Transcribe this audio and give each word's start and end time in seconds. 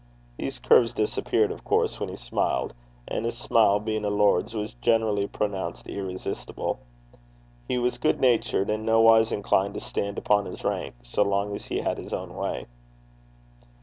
These 0.37 0.57
curves 0.57 0.93
disappeared, 0.93 1.51
of 1.51 1.63
course, 1.63 1.99
when 1.99 2.09
he 2.09 2.15
smiled, 2.15 2.73
and 3.07 3.23
his 3.23 3.37
smile, 3.37 3.79
being 3.79 4.03
a 4.03 4.09
lord's, 4.09 4.55
was 4.55 4.73
generally 4.81 5.27
pronounced 5.27 5.85
irresistible. 5.85 6.79
He 7.67 7.77
was 7.77 7.99
good 7.99 8.19
natured, 8.19 8.71
and 8.71 8.83
nowise 8.83 9.31
inclined 9.31 9.75
to 9.75 9.79
stand 9.79 10.17
upon 10.17 10.45
his 10.45 10.63
rank, 10.63 10.95
so 11.03 11.21
long 11.21 11.53
as 11.53 11.65
he 11.67 11.81
had 11.81 11.99
his 11.99 12.15
own 12.15 12.33
way. 12.35 12.65